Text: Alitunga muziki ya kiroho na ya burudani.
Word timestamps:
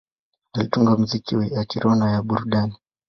Alitunga 0.53 0.97
muziki 0.97 1.35
ya 1.53 1.65
kiroho 1.65 1.95
na 1.95 2.11
ya 2.11 2.21
burudani. 2.21 2.73